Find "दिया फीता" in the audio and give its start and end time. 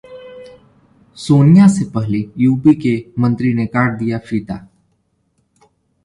3.99-4.55